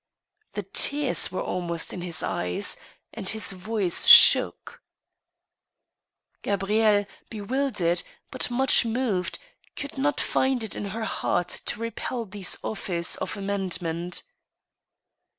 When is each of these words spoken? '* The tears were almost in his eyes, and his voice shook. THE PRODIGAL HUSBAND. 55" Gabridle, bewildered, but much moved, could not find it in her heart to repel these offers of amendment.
'* 0.29 0.53
The 0.55 0.63
tears 0.63 1.31
were 1.31 1.43
almost 1.43 1.93
in 1.93 2.01
his 2.01 2.23
eyes, 2.23 2.75
and 3.13 3.29
his 3.29 3.51
voice 3.51 4.07
shook. 4.07 4.81
THE 6.41 6.57
PRODIGAL 6.57 6.57
HUSBAND. 6.57 6.97
55" 7.03 7.07
Gabridle, 7.29 7.29
bewildered, 7.29 8.03
but 8.31 8.49
much 8.49 8.83
moved, 8.83 9.37
could 9.75 9.99
not 9.99 10.19
find 10.19 10.63
it 10.63 10.75
in 10.75 10.85
her 10.85 11.05
heart 11.05 11.49
to 11.49 11.79
repel 11.79 12.25
these 12.25 12.57
offers 12.63 13.15
of 13.17 13.37
amendment. 13.37 14.23